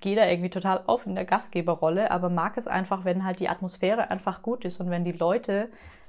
[0.00, 3.48] gehe da irgendwie total auf in der Gastgeberrolle, aber mag es einfach, wenn halt die
[3.48, 5.68] Atmosphäre einfach gut ist und wenn die Leute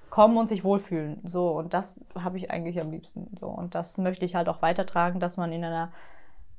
[0.10, 1.20] kommen und sich wohlfühlen.
[1.26, 3.36] So, und das habe ich eigentlich am liebsten.
[3.38, 5.92] So, und das möchte ich halt auch weitertragen, dass man in einer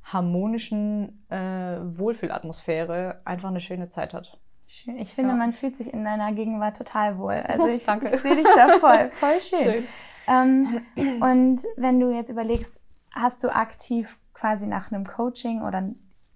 [0.04, 4.38] harmonischen äh, Wohlfühlatmosphäre einfach eine schöne Zeit hat.
[4.66, 4.98] Schön.
[4.98, 5.36] Ich finde, ja.
[5.36, 7.42] man fühlt sich in deiner Gegenwart total wohl.
[7.48, 9.10] Also ich, ich sehe dich da voll.
[9.18, 9.72] Voll schön.
[9.72, 9.84] schön.
[10.26, 10.82] Ähm,
[11.22, 12.78] und wenn du jetzt überlegst,
[13.12, 15.90] hast du aktiv quasi nach einem Coaching oder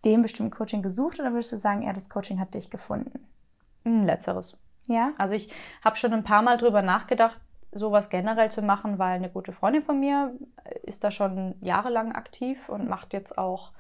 [0.05, 3.27] dem bestimmten Coaching gesucht oder würdest du sagen, ja, das Coaching hat dich gefunden?
[3.85, 4.57] Hm, letzteres.
[4.87, 5.13] Ja.
[5.19, 5.53] Also ich
[5.85, 7.39] habe schon ein paar Mal drüber nachgedacht,
[7.73, 10.33] sowas generell zu machen, weil eine gute Freundin von mir
[10.83, 13.73] ist da schon jahrelang aktiv und macht jetzt auch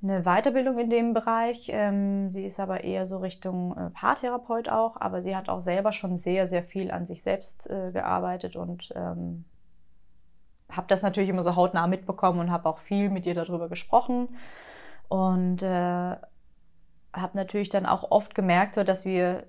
[0.00, 1.70] eine Weiterbildung in dem Bereich.
[1.72, 5.92] Ähm, sie ist aber eher so Richtung äh, Paartherapeut auch, aber sie hat auch selber
[5.92, 9.44] schon sehr, sehr viel an sich selbst äh, gearbeitet und ähm,
[10.70, 14.28] habe das natürlich immer so hautnah mitbekommen und habe auch viel mit ihr darüber gesprochen
[15.08, 16.16] und äh,
[17.12, 19.44] habe natürlich dann auch oft gemerkt, so, dass wir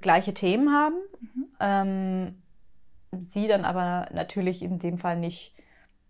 [0.00, 0.96] gleiche Themen haben.
[1.20, 1.46] Mhm.
[1.60, 2.42] Ähm,
[3.32, 5.54] sie dann aber natürlich in dem Fall nicht,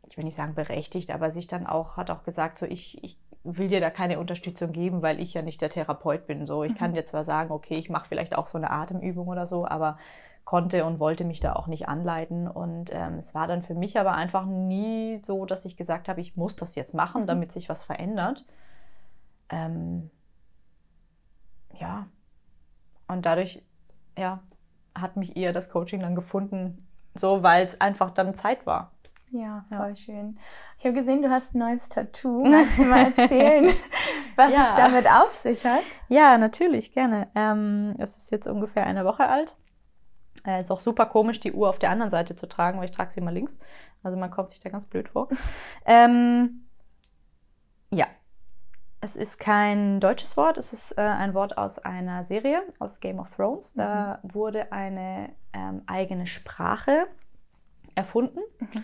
[0.07, 3.19] ich will nicht sagen berechtigt, aber sich dann auch, hat auch gesagt, so ich, ich
[3.45, 6.47] will dir da keine Unterstützung geben, weil ich ja nicht der Therapeut bin.
[6.47, 6.79] So, ich mhm.
[6.79, 9.99] kann dir zwar sagen, okay, ich mache vielleicht auch so eine Atemübung oder so, aber
[10.45, 12.49] konnte und wollte mich da auch nicht anleiten.
[12.49, 16.21] Und ähm, es war dann für mich aber einfach nie so, dass ich gesagt habe,
[16.21, 17.27] ich muss das jetzt machen, mhm.
[17.27, 18.45] damit sich was verändert.
[19.53, 20.11] Ähm,
[21.79, 22.07] ja.
[23.07, 23.63] Und dadurch,
[24.19, 24.43] ja,
[24.95, 28.93] hat mich eher das Coaching dann gefunden, so weil es einfach dann Zeit war.
[29.31, 29.97] Ja, voll ja.
[29.97, 30.39] schön.
[30.79, 32.45] Ich habe gesehen, du hast ein neues Tattoo.
[32.49, 33.73] Magst du mal erzählen,
[34.37, 34.63] was ja.
[34.63, 35.85] es damit auf sich hat?
[36.09, 37.29] Ja, natürlich, gerne.
[37.35, 39.57] Ähm, es ist jetzt ungefähr eine Woche alt.
[40.47, 42.91] Äh, ist auch super komisch, die Uhr auf der anderen Seite zu tragen, weil ich
[42.91, 43.59] trage sie immer links.
[44.03, 45.29] Also man kommt sich da ganz blöd vor.
[45.87, 46.67] ähm,
[47.91, 48.07] ja,
[49.03, 53.19] es ist kein deutsches Wort, es ist äh, ein Wort aus einer Serie, aus Game
[53.19, 53.75] of Thrones.
[53.75, 54.35] Da mhm.
[54.35, 57.09] wurde eine ähm, eigene Sprache
[57.97, 58.39] erfunden.
[58.61, 58.83] Mhm.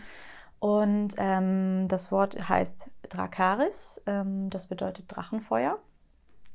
[0.58, 5.78] Und ähm, das Wort heißt Drakaris, ähm, das bedeutet Drachenfeuer.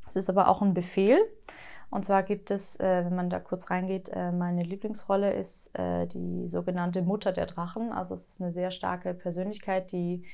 [0.06, 1.18] Es ist aber auch ein Befehl.
[1.90, 6.06] Und zwar gibt es, äh, wenn man da kurz reingeht, äh, meine Lieblingsrolle ist äh,
[6.08, 7.94] die sogenannte Mutter der Drachen.
[7.94, 10.26] Also es ist eine sehr starke Persönlichkeit, die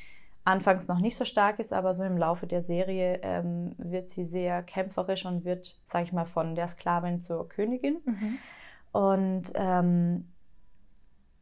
[0.49, 4.25] anfangs noch nicht so stark ist, aber so im Laufe der Serie ähm, wird sie
[4.25, 7.97] sehr kämpferisch und wird, sage ich mal, von der Sklavin zur Königin.
[8.05, 8.39] Mhm.
[8.91, 10.27] Und ähm,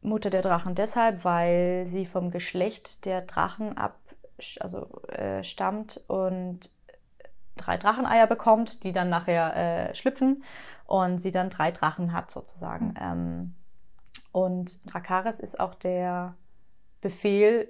[0.02, 3.98] Mutter der Drachen deshalb, weil sie vom Geschlecht der Drachen ab,
[4.60, 6.70] also äh, stammt und
[7.56, 10.44] drei Dracheneier bekommt, die dann nachher äh, schlüpfen
[10.86, 12.88] und sie dann drei Drachen hat sozusagen.
[12.88, 12.94] Mhm.
[13.00, 13.54] Ähm,
[14.32, 16.34] und Drakaris ist auch der
[17.00, 17.68] Befehl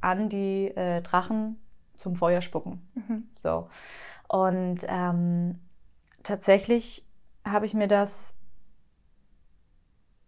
[0.00, 1.60] an die äh, Drachen
[1.96, 2.88] zum Feuer spucken.
[2.94, 3.28] Mhm.
[3.42, 3.68] So.
[4.28, 5.58] Und ähm,
[6.22, 7.06] tatsächlich
[7.44, 8.38] habe ich mir das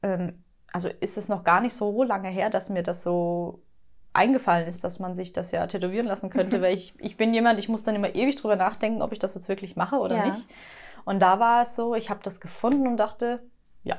[0.02, 3.62] ähm, also ist es noch gar nicht so lange her, dass mir das so
[4.14, 7.58] eingefallen ist, dass man sich das ja tätowieren lassen könnte, weil ich, ich bin jemand,
[7.58, 10.26] ich muss dann immer ewig drüber nachdenken, ob ich das jetzt wirklich mache oder ja.
[10.26, 10.48] nicht.
[11.04, 13.42] Und da war es so, ich habe das gefunden und dachte,
[13.82, 13.98] ja,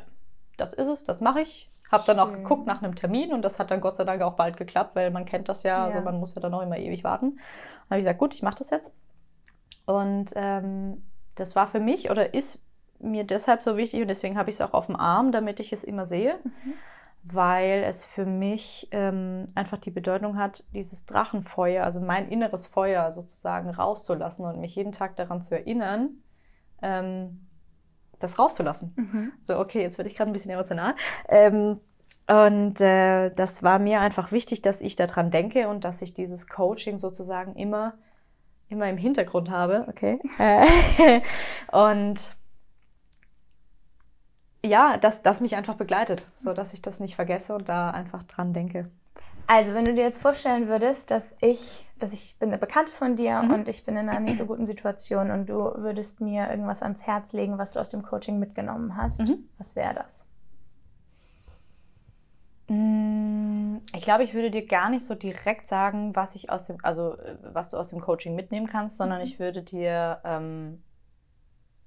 [0.58, 1.68] das ist es, das mache ich.
[1.94, 4.34] Habe dann auch geguckt nach einem Termin und das hat dann Gott sei Dank auch
[4.34, 5.86] bald geklappt, weil man kennt das ja, ja.
[5.86, 7.28] also man muss ja dann auch immer ewig warten.
[7.28, 8.92] Und dann habe ich gesagt, gut, ich mache das jetzt.
[9.86, 11.04] Und ähm,
[11.36, 12.66] das war für mich oder ist
[13.00, 15.72] mir deshalb so wichtig und deswegen habe ich es auch auf dem Arm, damit ich
[15.72, 16.74] es immer sehe, mhm.
[17.24, 23.12] weil es für mich ähm, einfach die Bedeutung hat, dieses Drachenfeuer, also mein inneres Feuer
[23.12, 26.10] sozusagen rauszulassen und mich jeden Tag daran zu erinnern,
[26.82, 27.46] ähm,
[28.24, 28.94] das rauszulassen.
[28.96, 29.32] Mhm.
[29.44, 30.96] So, okay, jetzt werde ich gerade ein bisschen emotional.
[31.28, 31.80] Ähm,
[32.28, 36.48] und äh, das war mir einfach wichtig, dass ich daran denke und dass ich dieses
[36.48, 37.94] Coaching sozusagen immer,
[38.70, 39.86] immer im Hintergrund habe.
[39.90, 40.20] Okay.
[41.72, 42.20] und
[44.66, 48.24] ja, dass das mich einfach begleitet, so dass ich das nicht vergesse und da einfach
[48.24, 48.90] dran denke.
[49.48, 53.16] Also, wenn du dir jetzt vorstellen würdest, dass ich, dass ich bin eine Bekannte von
[53.16, 53.54] dir mhm.
[53.54, 57.06] und ich bin in einer nicht so guten Situation und du würdest mir irgendwas ans
[57.06, 59.50] Herz legen, was du aus dem Coaching mitgenommen hast, mhm.
[59.58, 60.26] was wäre das?
[62.70, 66.78] Mm, ich glaube, ich würde dir gar nicht so direkt sagen, was ich aus dem,
[66.82, 69.26] also was du aus dem Coaching mitnehmen kannst, sondern mhm.
[69.26, 70.82] ich würde dir ähm,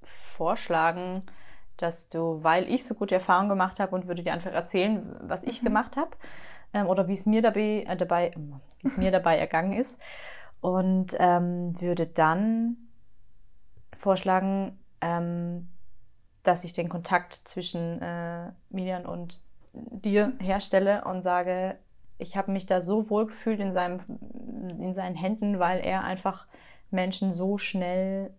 [0.02, 1.22] vorschlagen,
[1.78, 5.42] dass du, weil ich so gute Erfahrungen gemacht habe und würde dir einfach erzählen, was
[5.42, 5.66] ich mhm.
[5.66, 6.10] gemacht habe
[6.72, 10.00] ähm, oder wie es mir dabei, äh, dabei, wie es mir dabei ergangen ist
[10.60, 12.76] und ähm, würde dann
[13.96, 15.68] vorschlagen, ähm,
[16.42, 19.40] dass ich den Kontakt zwischen äh, Milian und
[19.72, 21.76] dir herstelle und sage,
[22.18, 24.00] ich habe mich da so wohl gefühlt in, seinem,
[24.80, 26.46] in seinen Händen, weil er einfach
[26.90, 28.32] Menschen so schnell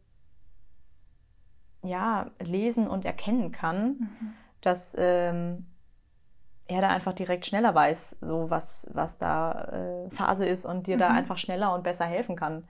[1.84, 4.34] ja, lesen und erkennen kann, mhm.
[4.62, 5.68] dass ähm,
[6.68, 10.96] er da einfach direkt schneller weiß, so was, was da äh, Phase ist und dir
[10.96, 11.00] mhm.
[11.00, 12.68] da einfach schneller und besser helfen kann.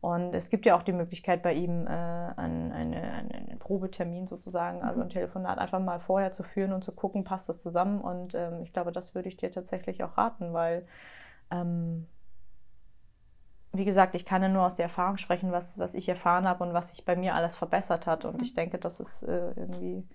[0.00, 4.82] Und es gibt ja auch die Möglichkeit bei ihm, äh, einen, eine, einen Probetermin sozusagen,
[4.82, 5.12] also ein mhm.
[5.12, 8.00] Telefonat einfach mal vorher zu führen und zu gucken, passt das zusammen.
[8.00, 10.86] Und ähm, ich glaube, das würde ich dir tatsächlich auch raten, weil,
[11.50, 12.06] ähm,
[13.72, 16.62] wie gesagt, ich kann ja nur aus der Erfahrung sprechen, was, was ich erfahren habe
[16.64, 18.24] und was sich bei mir alles verbessert hat.
[18.24, 18.44] Und mhm.
[18.44, 20.06] ich denke, das ist äh, irgendwie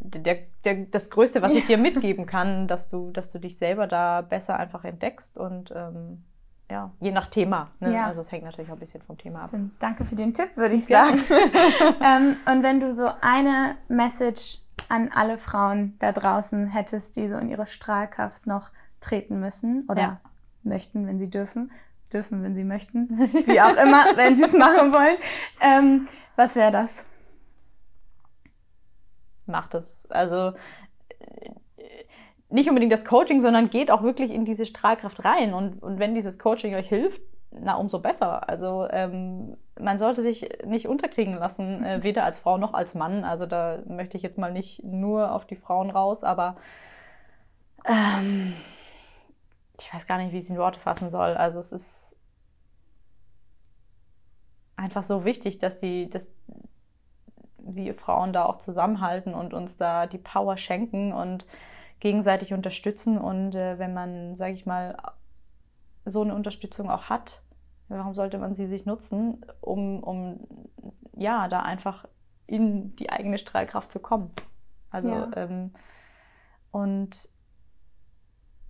[0.00, 3.86] der, der, das Größte, was ich dir mitgeben kann, dass du, dass du dich selber
[3.86, 6.24] da besser einfach entdeckst und ähm,
[6.70, 7.66] ja, je nach Thema.
[7.80, 7.94] Ne?
[7.94, 8.06] Ja.
[8.06, 9.50] Also es hängt natürlich auch ein bisschen vom Thema ab.
[9.78, 11.18] Danke für den Tipp, würde ich sagen.
[12.02, 14.58] ähm, und wenn du so eine Message
[14.88, 20.00] an alle Frauen da draußen hättest, die so in ihre Strahlkraft noch treten müssen oder
[20.00, 20.20] ja.
[20.62, 21.70] möchten, wenn sie dürfen,
[22.12, 25.16] dürfen, wenn sie möchten, wie auch immer, wenn sie es machen wollen,
[25.60, 27.04] ähm, was wäre das?
[29.48, 30.04] Macht es.
[30.10, 30.52] Also
[32.50, 35.52] nicht unbedingt das Coaching, sondern geht auch wirklich in diese Strahlkraft rein.
[35.52, 38.48] Und, und wenn dieses Coaching euch hilft, na, umso besser.
[38.48, 43.24] Also ähm, man sollte sich nicht unterkriegen lassen, äh, weder als Frau noch als Mann.
[43.24, 46.56] Also da möchte ich jetzt mal nicht nur auf die Frauen raus, aber
[47.86, 48.54] ähm,
[49.78, 51.34] ich weiß gar nicht, wie ich es in Worte fassen soll.
[51.34, 52.16] Also es ist
[54.76, 56.30] einfach so wichtig, dass die, dass
[57.74, 61.46] wir Frauen da auch zusammenhalten und uns da die Power schenken und
[62.00, 63.18] gegenseitig unterstützen.
[63.18, 64.96] Und äh, wenn man, sage ich mal,
[66.04, 67.42] so eine Unterstützung auch hat,
[67.88, 70.46] warum sollte man sie sich nutzen, um, um
[71.16, 72.06] ja, da einfach
[72.46, 74.30] in die eigene Strahlkraft zu kommen?
[74.90, 75.30] Also, ja.
[75.36, 75.72] ähm,
[76.70, 77.28] und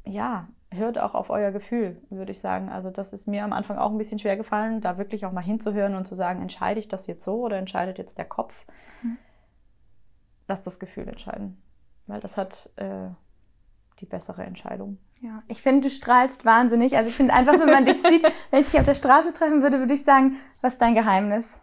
[0.04, 2.68] ja, hört auch auf euer Gefühl, würde ich sagen.
[2.68, 5.42] Also das ist mir am Anfang auch ein bisschen schwer gefallen, da wirklich auch mal
[5.42, 8.66] hinzuhören und zu sagen, entscheide ich das jetzt so oder entscheidet jetzt der Kopf?
[10.48, 11.62] Lass das Gefühl entscheiden
[12.08, 13.10] weil das hat äh,
[14.00, 14.98] die bessere Entscheidung.
[15.20, 16.96] Ja, ich finde, du strahlst wahnsinnig.
[16.96, 19.62] Also ich finde einfach, wenn man dich sieht, wenn ich dich auf der Straße treffen
[19.62, 21.60] würde, würde ich sagen, was ist dein Geheimnis?